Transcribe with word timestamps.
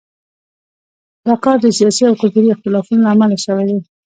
دا 1.25 1.33
کار 1.43 1.57
د 1.61 1.65
سیاسي 1.77 2.03
او 2.07 2.15
کلتوري 2.21 2.49
اختلافونو 2.51 3.01
له 3.03 3.09
امله 3.13 3.37
شوی 3.45 3.65
دی. 3.69 3.77